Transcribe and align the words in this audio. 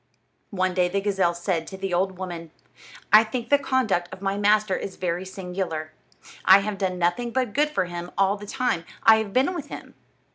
One 0.49 0.73
day 0.73 0.87
the 0.89 0.99
gazelle 0.99 1.35
said 1.35 1.67
to 1.67 1.77
the 1.77 1.93
old 1.93 2.17
woman: 2.17 2.49
"I 3.13 3.23
think 3.23 3.49
the 3.49 3.59
conduct 3.59 4.11
of 4.11 4.19
my 4.19 4.35
master 4.35 4.75
is 4.75 4.95
very 4.95 5.27
singular. 5.27 5.91
I 6.43 6.61
have 6.61 6.79
done 6.79 6.97
nothing 6.97 7.29
but 7.29 7.53
good 7.53 7.69
for 7.69 7.85
him 7.85 8.09
all 8.17 8.35
the 8.35 8.47
time 8.47 8.83
I 9.03 9.17
have 9.17 9.31
been 9.31 9.53
with 9.53 9.67
him. 9.67 9.93